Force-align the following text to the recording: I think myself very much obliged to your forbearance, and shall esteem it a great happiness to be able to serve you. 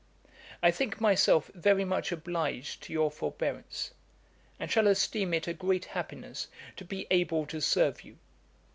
I 0.63 0.71
think 0.71 0.99
myself 0.99 1.51
very 1.53 1.85
much 1.85 2.11
obliged 2.11 2.81
to 2.81 2.91
your 2.91 3.11
forbearance, 3.11 3.91
and 4.59 4.71
shall 4.71 4.87
esteem 4.87 5.31
it 5.31 5.47
a 5.47 5.53
great 5.53 5.85
happiness 5.85 6.47
to 6.77 6.83
be 6.83 7.05
able 7.11 7.45
to 7.45 7.61
serve 7.61 8.01
you. 8.03 8.17